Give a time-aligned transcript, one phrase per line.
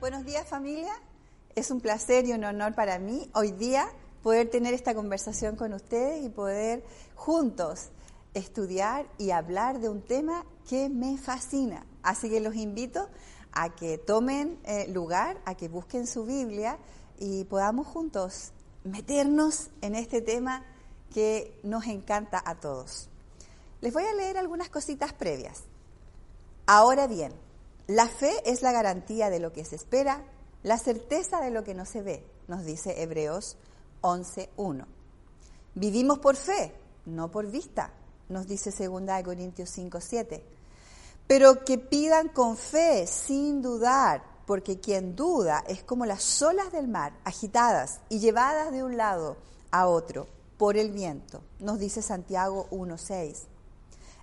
[0.00, 0.92] Buenos días familia.
[1.56, 3.88] Es un placer y un honor para mí hoy día
[4.22, 6.84] poder tener esta conversación con ustedes y poder
[7.16, 7.88] juntos
[8.32, 11.84] estudiar y hablar de un tema que me fascina.
[12.04, 13.08] Así que los invito
[13.50, 16.78] a que tomen eh, lugar, a que busquen su Biblia
[17.18, 18.52] y podamos juntos
[18.84, 20.64] meternos en este tema
[21.12, 23.08] que nos encanta a todos.
[23.80, 25.64] Les voy a leer algunas cositas previas.
[26.66, 27.32] Ahora bien,
[27.88, 30.22] la fe es la garantía de lo que se espera,
[30.62, 33.56] la certeza de lo que no se ve, nos dice Hebreos
[34.02, 34.84] 11.1.
[35.74, 36.74] Vivimos por fe,
[37.06, 37.90] no por vista,
[38.28, 40.42] nos dice 2 Corintios 5.7.
[41.26, 46.88] Pero que pidan con fe, sin dudar, porque quien duda es como las olas del
[46.88, 49.38] mar, agitadas y llevadas de un lado
[49.70, 50.26] a otro
[50.58, 53.44] por el viento, nos dice Santiago 1.6.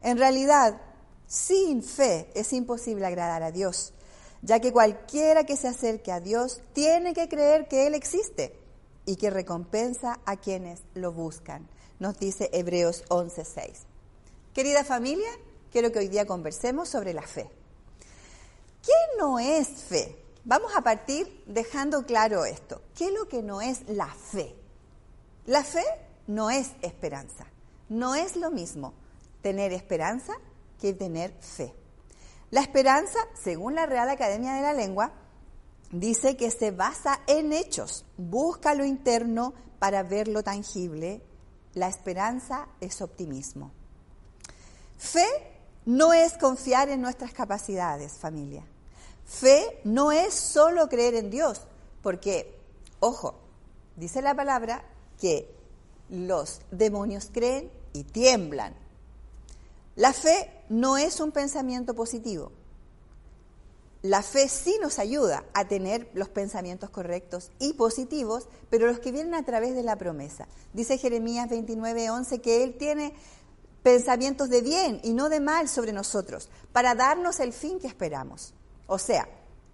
[0.01, 0.79] En realidad,
[1.27, 3.93] sin fe es imposible agradar a Dios,
[4.41, 8.57] ya que cualquiera que se acerque a Dios tiene que creer que Él existe
[9.05, 11.67] y que recompensa a quienes lo buscan,
[11.99, 13.85] nos dice Hebreos 11:6.
[14.53, 15.29] Querida familia,
[15.71, 17.49] quiero que hoy día conversemos sobre la fe.
[18.81, 20.15] ¿Qué no es fe?
[20.43, 22.81] Vamos a partir dejando claro esto.
[22.95, 24.55] ¿Qué es lo que no es la fe?
[25.47, 25.83] La fe
[26.27, 27.47] no es esperanza.
[27.89, 28.93] No es lo mismo
[29.41, 30.33] tener esperanza
[30.85, 31.73] que tener fe.
[32.51, 35.13] La esperanza, según la Real Academia de la Lengua,
[35.91, 41.23] dice que se basa en hechos, busca lo interno para ver lo tangible.
[41.73, 43.71] La esperanza es optimismo.
[44.99, 45.25] Fe
[45.85, 48.63] no es confiar en nuestras capacidades, familia.
[49.25, 51.61] Fe no es solo creer en Dios,
[52.03, 52.59] porque,
[52.99, 53.39] ojo,
[53.95, 54.85] dice la palabra
[55.19, 55.51] que
[56.09, 58.84] los demonios creen y tiemblan.
[59.95, 62.51] La fe no es un pensamiento positivo.
[64.01, 69.11] La fe sí nos ayuda a tener los pensamientos correctos y positivos, pero los que
[69.11, 70.47] vienen a través de la promesa.
[70.73, 73.15] Dice Jeremías 29, 11 que Él tiene
[73.81, 78.53] pensamientos de bien y no de mal sobre nosotros, para darnos el fin que esperamos.
[78.87, 79.27] O sea,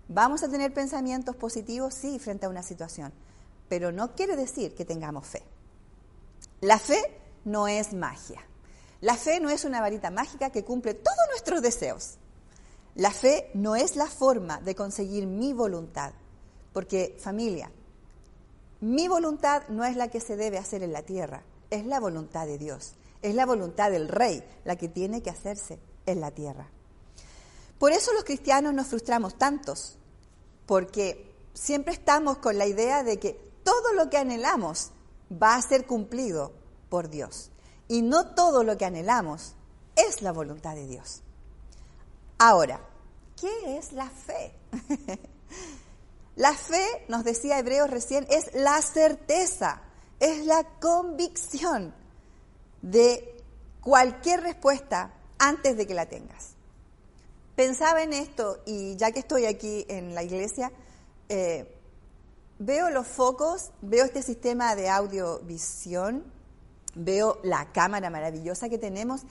[0.07, 3.11] vamos a tener pensamientos positivos, sí, frente a una situación,
[3.67, 5.43] pero no quiere decir que tengamos fe.
[6.61, 7.01] La fe
[7.43, 8.45] no es magia.
[9.01, 12.17] La fe no es una varita mágica que cumple todos nuestros deseos.
[12.93, 16.13] La fe no es la forma de conseguir mi voluntad,
[16.71, 17.71] porque familia,
[18.79, 21.41] mi voluntad no es la que se debe hacer en la tierra,
[21.71, 25.79] es la voluntad de Dios, es la voluntad del Rey la que tiene que hacerse
[26.05, 26.67] en la tierra.
[27.79, 29.97] Por eso los cristianos nos frustramos tantos,
[30.67, 33.33] porque siempre estamos con la idea de que
[33.63, 34.91] todo lo que anhelamos
[35.31, 36.51] va a ser cumplido
[36.89, 37.50] por Dios
[37.91, 39.53] y no todo lo que anhelamos
[39.97, 41.23] es la voluntad de Dios.
[42.37, 42.79] Ahora,
[43.37, 44.53] ¿qué es la fe?
[46.37, 49.81] la fe, nos decía Hebreos recién, es la certeza,
[50.21, 51.93] es la convicción
[52.81, 53.43] de
[53.81, 56.53] cualquier respuesta antes de que la tengas.
[57.57, 60.71] Pensaba en esto y ya que estoy aquí en la iglesia,
[61.27, 61.77] eh,
[62.57, 66.39] veo los focos, veo este sistema de audiovisión
[66.95, 69.21] veo la cámara maravillosa que tenemos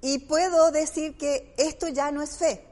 [0.00, 2.66] y puedo decir que esto ya no es fe,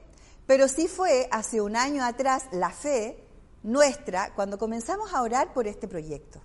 [0.46, 3.22] pero sí fue hace un año atrás la fe
[3.62, 6.40] nuestra cuando comenzamos a orar por este proyecto.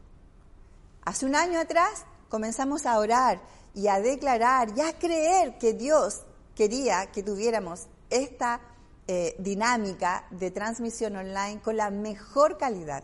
[1.03, 3.41] Hace un año atrás comenzamos a orar
[3.73, 6.22] y a declarar y a creer que Dios
[6.56, 8.62] quería que tuviéramos esta
[9.07, 13.03] eh, dinámica de transmisión online con la mejor calidad.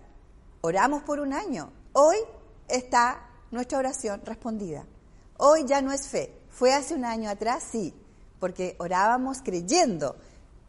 [0.61, 1.71] Oramos por un año.
[1.93, 2.17] Hoy
[2.67, 4.85] está nuestra oración respondida.
[5.37, 6.33] Hoy ya no es fe.
[6.49, 7.93] Fue hace un año atrás, sí,
[8.39, 10.15] porque orábamos creyendo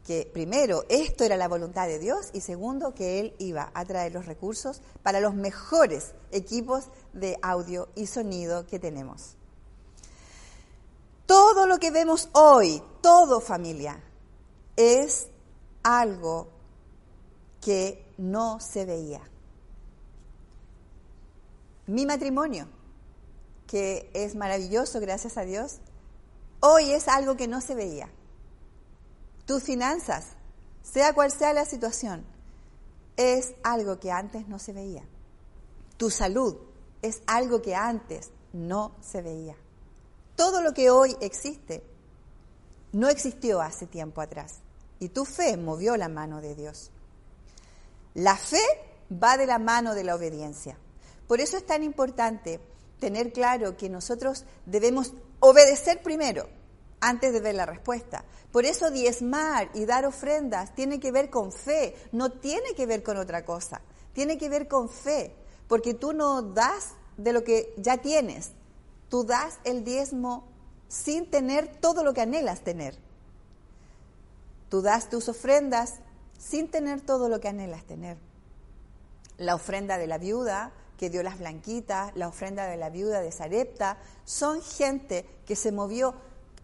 [0.07, 4.13] que primero esto era la voluntad de Dios y segundo que Él iba a traer
[4.13, 9.37] los recursos para los mejores equipos de audio y sonido que tenemos.
[11.27, 14.03] Todo lo que vemos hoy, todo familia,
[14.77, 15.29] es
[15.83, 16.49] algo
[17.61, 19.32] que no se veía
[21.87, 22.69] mi matrimonio,
[23.67, 25.79] que es maravilloso, gracias a Dios,
[26.61, 28.11] hoy es algo que no se veía.
[29.47, 30.37] Tus finanzas,
[30.83, 32.25] sea cual sea la situación,
[33.17, 35.05] es algo que antes no se veía.
[35.97, 36.57] Tu salud
[37.03, 39.57] es algo que antes no se veía.
[40.37, 41.83] Todo lo que hoy existe
[42.93, 44.61] no existió hace tiempo atrás.
[44.99, 46.91] Y tu fe movió la mano de Dios.
[48.15, 48.63] La fe
[49.11, 50.79] va de la mano de la obediencia.
[51.27, 52.61] Por eso es tan importante
[52.99, 56.49] tener claro que nosotros debemos obedecer primero
[57.01, 58.25] antes de ver la respuesta.
[58.53, 63.03] Por eso diezmar y dar ofrendas tiene que ver con fe, no tiene que ver
[63.03, 63.81] con otra cosa,
[64.13, 65.35] tiene que ver con fe,
[65.67, 68.53] porque tú no das de lo que ya tienes,
[69.09, 70.45] tú das el diezmo
[70.89, 72.97] sin tener todo lo que anhelas tener.
[74.69, 75.95] Tú das tus ofrendas
[76.39, 78.17] sin tener todo lo que anhelas tener.
[79.39, 80.73] La ofrenda de la viuda
[81.03, 85.73] que dio las blanquitas, la ofrenda de la viuda de Sarepta, son gente que se
[85.73, 86.15] movió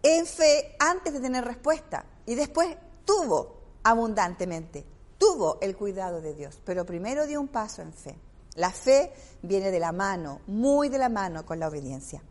[0.01, 4.85] en fe antes de tener respuesta y después tuvo abundantemente,
[5.17, 8.15] tuvo el cuidado de Dios, pero primero dio un paso en fe.
[8.55, 12.23] La fe viene de la mano, muy de la mano con la obediencia.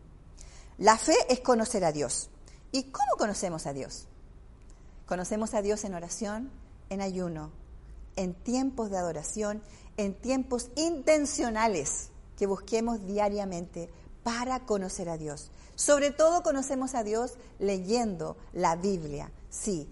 [0.79, 2.31] La fe es conocer a Dios.
[2.71, 4.07] ¿Y cómo conocemos a Dios?
[5.05, 6.49] Conocemos a Dios en oración,
[6.89, 7.51] en ayuno,
[8.15, 9.61] en tiempos de adoración,
[9.99, 12.07] en tiempos intencionales
[12.37, 13.89] que busquemos diariamente
[14.23, 15.51] para conocer a Dios.
[15.75, 19.29] Sobre todo conocemos a Dios leyendo la Biblia.
[19.49, 19.89] Sí,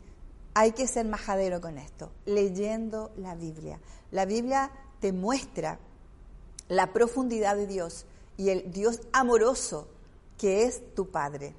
[0.54, 3.82] hay que ser majadero con esto, leyendo la Biblia.
[4.12, 4.72] La Biblia
[5.02, 5.78] te muestra
[6.70, 8.06] la profundidad de Dios
[8.38, 9.90] y el Dios amoroso
[10.38, 11.54] que es tu Padre.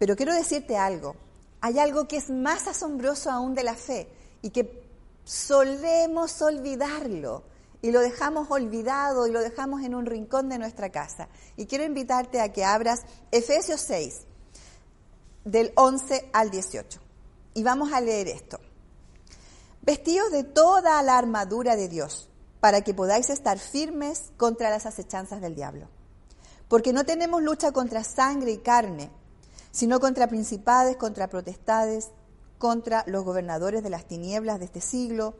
[0.00, 1.14] Pero quiero decirte algo,
[1.60, 4.08] hay algo que es más asombroso aún de la fe
[4.42, 4.81] y que
[5.24, 7.44] solemos olvidarlo
[7.80, 11.28] y lo dejamos olvidado y lo dejamos en un rincón de nuestra casa.
[11.56, 13.02] Y quiero invitarte a que abras
[13.32, 14.20] Efesios 6,
[15.44, 17.00] del 11 al 18.
[17.54, 18.60] Y vamos a leer esto.
[19.82, 22.28] Vestidos de toda la armadura de Dios,
[22.60, 25.88] para que podáis estar firmes contra las acechanzas del diablo.
[26.68, 29.10] Porque no tenemos lucha contra sangre y carne,
[29.72, 32.12] sino contra principades, contra potestades,
[32.62, 35.34] contra los gobernadores de las tinieblas de este siglo,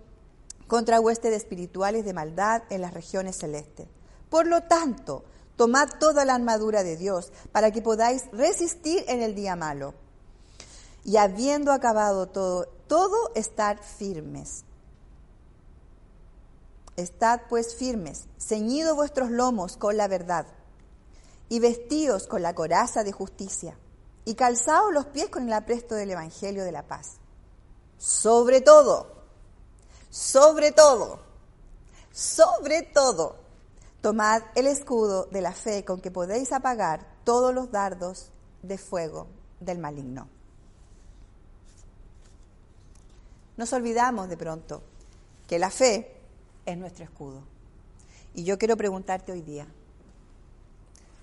[0.67, 3.87] contra huestes espirituales de maldad en las regiones celestes.
[4.29, 5.23] Por lo tanto,
[5.55, 9.95] tomad toda la armadura de Dios para que podáis resistir en el día malo.
[11.05, 14.65] Y habiendo acabado todo, todo estar firmes.
[16.97, 20.49] Estad pues firmes, ceñidos vuestros lomos con la verdad,
[21.49, 23.79] y vestidos con la coraza de justicia,
[24.25, 27.17] y calzaos los pies con el apresto del Evangelio de la paz.
[27.99, 29.13] Sobre todo,
[30.11, 31.21] sobre todo,
[32.13, 33.37] sobre todo,
[34.01, 38.31] tomad el escudo de la fe con que podéis apagar todos los dardos
[38.63, 39.29] de fuego
[39.61, 40.29] del maligno.
[43.57, 44.83] Nos olvidamos de pronto
[45.47, 46.17] que la fe
[46.67, 47.43] es nuestro escudo.
[48.35, 49.67] Y yo quiero preguntarte hoy día,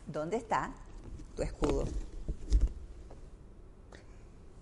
[0.05, 0.71] ¿dónde está
[1.35, 1.85] tu escudo?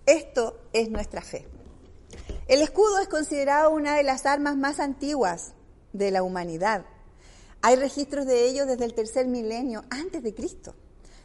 [0.08, 1.46] Esto es nuestra fe.
[2.46, 5.52] El escudo es considerado una de las armas más antiguas
[5.92, 6.86] de la humanidad.
[7.60, 10.74] Hay registros de ello desde el tercer milenio antes de Cristo.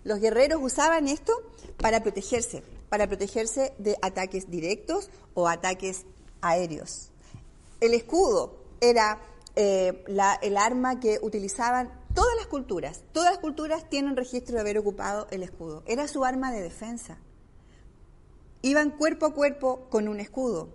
[0.04, 1.32] Los guerreros usaban esto
[1.78, 6.04] para protegerse, para protegerse de ataques directos o ataques
[6.42, 7.10] aéreos.
[7.80, 9.22] El escudo era
[9.56, 10.04] eh,
[10.42, 13.06] el arma que utilizaban todas las culturas.
[13.14, 15.84] Todas las culturas tienen registro de haber ocupado el escudo.
[15.86, 17.18] Era su arma de defensa.
[18.64, 20.70] Iban cuerpo a cuerpo con un escudo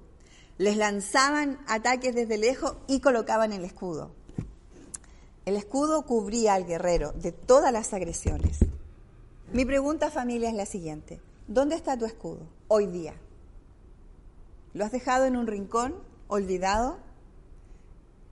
[0.58, 4.10] les lanzaban ataques desde lejos y colocaban el escudo.
[5.46, 8.58] El escudo cubría al guerrero de todas las agresiones.
[9.52, 11.20] Mi pregunta familia es la siguiente.
[11.46, 13.14] ¿Dónde está tu escudo hoy día?
[14.74, 15.94] ¿Lo has dejado en un rincón,
[16.26, 16.98] olvidado?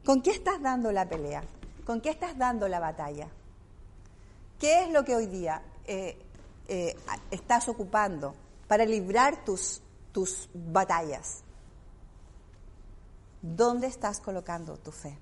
[0.05, 1.45] ¿Con qué estás dando la pelea?
[1.87, 3.29] ¿Con qué estás dando la batalla?
[4.59, 6.19] ¿Qué es lo que hoy día eh,
[6.69, 6.97] eh,
[7.31, 8.35] estás ocupando
[8.69, 9.83] para librar tus,
[10.13, 11.43] tus batallas?
[13.43, 15.19] ¿Dónde estás colocando tu fe?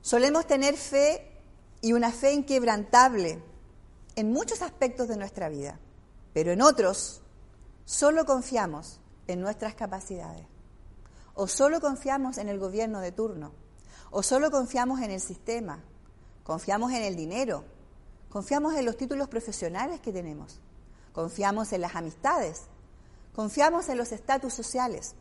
[0.00, 1.32] Solemos tener fe
[1.80, 3.42] y una fe inquebrantable
[4.16, 5.80] en muchos aspectos de nuestra vida,
[6.32, 7.22] pero en otros
[7.84, 10.46] solo confiamos en nuestras capacidades,
[11.34, 13.52] o solo confiamos en el gobierno de turno,
[14.10, 15.82] o solo confiamos en el sistema,
[16.44, 17.64] confiamos en el dinero,
[18.28, 20.60] confiamos en los títulos profesionales que tenemos,
[21.14, 22.64] confiamos en las amistades,
[23.34, 25.14] confiamos en los estatus sociales.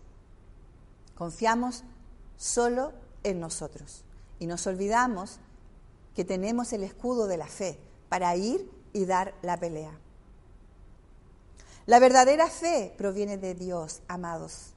[1.16, 1.84] Confiamos
[2.38, 2.92] solo
[3.24, 4.04] en nosotros
[4.40, 5.40] y nos olvidamos
[6.16, 9.98] que tenemos el escudo de la fe para ir y dar la pelea.
[11.86, 14.74] La verdadera fe proviene de Dios, amados.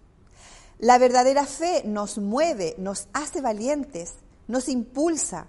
[0.79, 4.15] La verdadera fe nos mueve, nos hace valientes,
[4.49, 5.47] nos impulsa.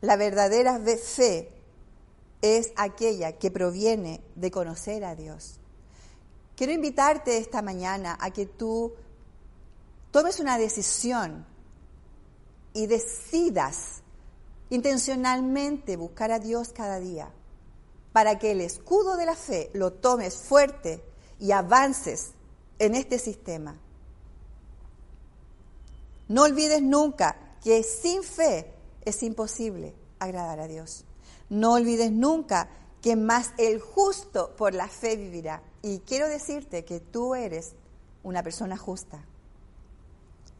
[0.00, 1.53] La verdadera fe
[2.44, 5.58] es aquella que proviene de conocer a Dios.
[6.56, 8.92] Quiero invitarte esta mañana a que tú
[10.10, 11.46] tomes una decisión
[12.74, 14.02] y decidas
[14.68, 17.30] intencionalmente buscar a Dios cada día.
[18.12, 21.02] para que el escudo de la fe lo tomes fuerte
[21.40, 22.30] y avances
[22.78, 23.76] en este sistema.
[26.28, 28.72] No olvides nunca que sin fe
[29.04, 31.04] es imposible agradar a Dios.
[31.48, 32.68] No olvides nunca
[33.02, 35.62] que más el justo por la fe vivirá.
[35.82, 37.74] Y quiero decirte que tú eres
[38.22, 39.24] una persona justa.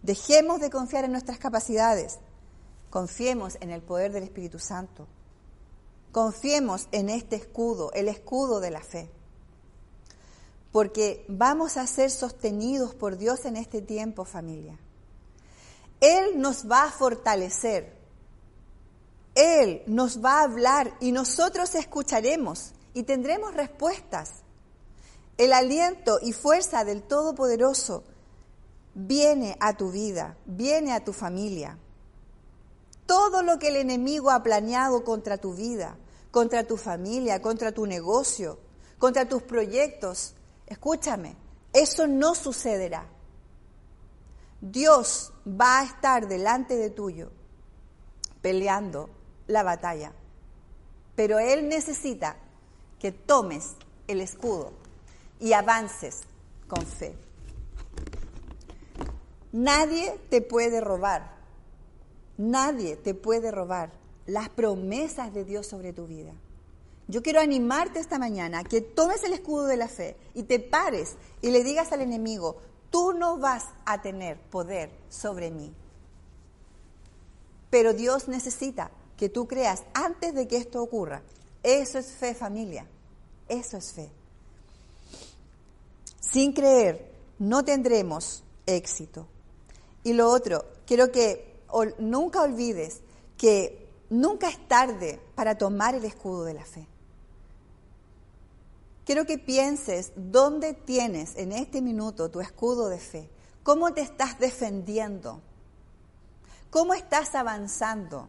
[0.03, 2.19] Dejemos de confiar en nuestras capacidades.
[2.91, 5.07] Confiemos en el poder del Espíritu Santo.
[6.13, 9.11] Confiemos en este escudo, el escudo de la fe.
[10.71, 14.79] Porque vamos a ser sostenidos por Dios en este tiempo, familia.
[16.01, 18.04] Él nos va a fortalecer.
[19.35, 24.43] Él nos va a hablar y nosotros escucharemos y tendremos respuestas.
[25.37, 28.05] El aliento y fuerza del Todopoderoso
[28.95, 31.79] viene a tu vida, viene a tu familia.
[33.07, 35.97] Todo lo que el enemigo ha planeado contra tu vida,
[36.31, 38.59] contra tu familia, contra tu negocio,
[38.99, 40.35] contra tus proyectos,
[40.67, 41.37] escúchame,
[41.73, 43.09] eso no sucederá.
[44.61, 47.31] Dios va a estar delante de tuyo
[48.41, 49.09] peleando
[49.47, 50.13] la batalla,
[51.17, 52.37] pero Él necesita
[52.99, 53.75] que tomes
[54.09, 54.73] el escudo
[55.41, 56.23] y avances
[56.69, 57.17] con fe.
[59.53, 61.37] Nadie te puede robar,
[62.37, 63.93] nadie te puede robar
[64.27, 66.33] las promesas de Dios sobre tu vida.
[67.07, 70.59] Yo quiero animarte esta mañana a que tomes el escudo de la fe y te
[70.59, 72.57] pares y le digas al enemigo,
[72.91, 75.75] tú no vas a tener poder sobre mí.
[77.69, 81.23] Pero Dios necesita que tú creas antes de que esto ocurra.
[81.63, 82.87] Eso es fe familia,
[83.49, 84.11] eso es fe.
[86.21, 89.27] Sin creer no tendremos éxito.
[90.03, 91.55] Y lo otro, quiero que
[91.99, 93.01] nunca olvides
[93.39, 96.87] que nunca es tarde para tomar el escudo de la fe.
[99.05, 103.29] Quiero que pienses dónde tienes en este minuto tu escudo de fe,
[103.63, 105.43] cómo te estás defendiendo,
[106.71, 108.29] cómo estás avanzando.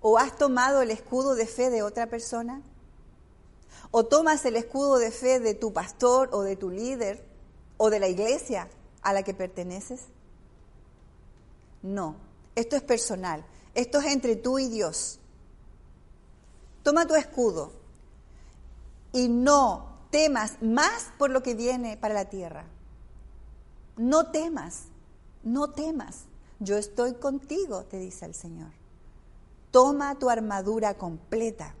[0.00, 2.62] ¿O has tomado el escudo de fe de otra persona?
[3.90, 7.24] ¿O tomas el escudo de fe de tu pastor o de tu líder
[7.76, 8.68] o de la iglesia
[9.02, 10.02] a la que perteneces?
[11.82, 12.16] No,
[12.54, 15.18] esto es personal, esto es entre tú y Dios.
[16.82, 17.72] Toma tu escudo
[19.12, 22.66] y no temas más por lo que viene para la tierra.
[23.96, 24.84] No temas,
[25.42, 26.24] no temas.
[26.60, 28.77] Yo estoy contigo, te dice el Señor.
[29.78, 31.72] Toma tu armadura completa.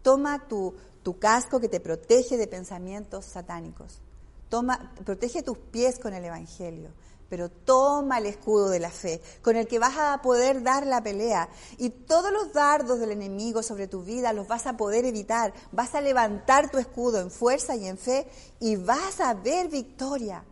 [0.00, 4.00] Toma tu, tu casco que te protege de pensamientos satánicos.
[4.48, 6.88] Toma, protege tus pies con el Evangelio
[7.28, 11.02] pero toma el escudo de la fe, con el que vas a poder dar la
[11.02, 11.48] pelea.
[11.78, 15.54] Y todos los dardos del enemigo sobre tu vida los vas a poder evitar.
[15.72, 18.28] Vas a levantar tu escudo en fuerza y en fe
[18.60, 20.44] y vas a ver victoria.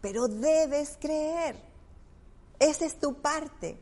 [0.00, 1.60] Pero debes creer.
[2.60, 3.76] Esa es tu parte,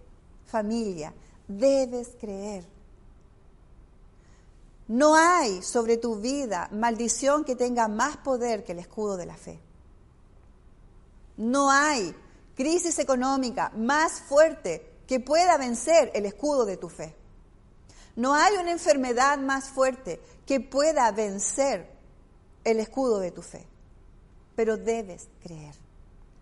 [0.46, 1.12] familia.
[1.48, 2.64] Debes creer.
[4.88, 9.36] No hay sobre tu vida maldición que tenga más poder que el escudo de la
[9.36, 9.58] fe.
[11.36, 12.14] No hay
[12.54, 17.14] crisis económica más fuerte que pueda vencer el escudo de tu fe.
[18.14, 21.90] No hay una enfermedad más fuerte que pueda vencer
[22.64, 23.66] el escudo de tu fe.
[24.54, 25.74] Pero debes creer.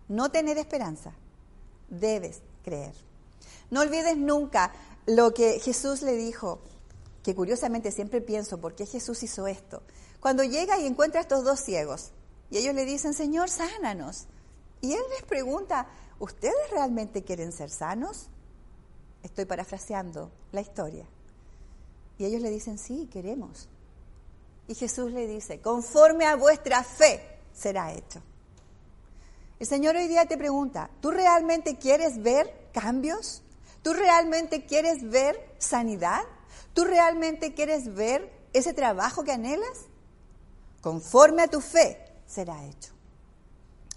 [0.07, 1.11] No tener esperanza.
[1.89, 2.93] Debes creer.
[3.69, 4.71] No olvides nunca
[5.05, 6.59] lo que Jesús le dijo,
[7.23, 9.81] que curiosamente siempre pienso, ¿por qué Jesús hizo esto?
[10.19, 12.11] Cuando llega y encuentra a estos dos ciegos,
[12.49, 14.27] y ellos le dicen, Señor, sánanos.
[14.81, 15.87] Y él les pregunta,
[16.19, 18.27] ¿ustedes realmente quieren ser sanos?
[19.23, 21.07] Estoy parafraseando la historia.
[22.17, 23.67] Y ellos le dicen, sí, queremos.
[24.67, 28.21] Y Jesús le dice, conforme a vuestra fe será hecho.
[29.59, 33.41] El Señor hoy día te pregunta, ¿tú realmente quieres ver cambios?
[33.85, 36.23] ¿Tú realmente quieres ver sanidad?
[36.73, 39.85] ¿Tú realmente quieres ver ese trabajo que anhelas?
[40.81, 42.93] Conforme a tu fe será hecho.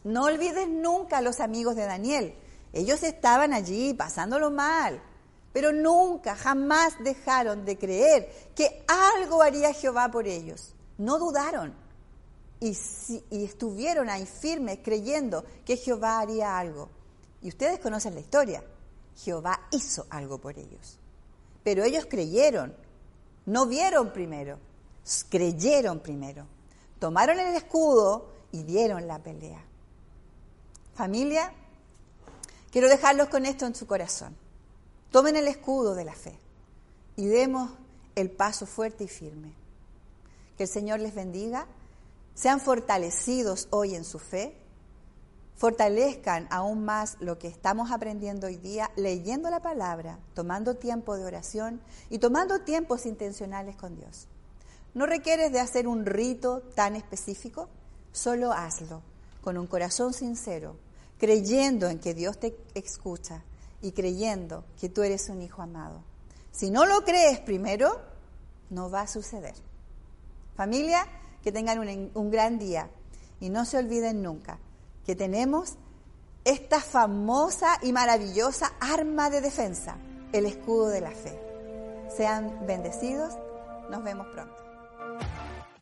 [0.05, 2.35] No olvides nunca a los amigos de Daniel.
[2.75, 5.03] Ellos estaban allí pasándolo mal,
[5.55, 8.85] pero nunca, jamás dejaron de creer que
[9.17, 10.75] algo haría Jehová por ellos.
[10.99, 11.75] No dudaron
[12.61, 12.77] y,
[13.31, 16.91] y estuvieron ahí firmes creyendo que Jehová haría algo.
[17.41, 18.63] Y ustedes conocen la historia.
[19.19, 20.99] Jehová hizo algo por ellos.
[21.65, 22.75] Pero ellos creyeron,
[23.47, 24.59] no vieron primero,
[25.29, 26.47] creyeron primero.
[26.99, 29.63] Tomaron el escudo y dieron la pelea.
[30.95, 31.53] Familia,
[32.71, 34.37] quiero dejarlos con esto en su corazón.
[35.11, 36.39] Tomen el escudo de la fe
[37.17, 37.71] y demos
[38.15, 39.53] el paso fuerte y firme.
[40.57, 41.67] Que el Señor les bendiga,
[42.35, 44.57] sean fortalecidos hoy en su fe,
[45.59, 51.25] fortalezcan aún más lo que estamos aprendiendo hoy día, leyendo la palabra, tomando tiempo de
[51.25, 54.29] oración y tomando tiempos intencionales con Dios.
[54.95, 57.69] No requieres de hacer un rito tan específico,
[58.13, 59.03] solo hazlo
[59.43, 60.77] con un corazón sincero,
[61.19, 63.43] creyendo en que Dios te escucha
[63.83, 66.05] y creyendo que tú eres un hijo amado.
[66.53, 68.01] Si no lo crees primero,
[68.71, 69.55] no va a suceder.
[70.57, 71.05] Familia,
[71.43, 72.91] que tengan un, un gran día
[73.41, 74.61] y no se olviden nunca
[75.09, 75.79] que tenemos
[76.45, 79.97] esta famosa y maravillosa arma de defensa,
[80.35, 81.41] el escudo de la fe.
[82.15, 83.33] Sean bendecidos,
[83.91, 84.68] nos vemos pronto.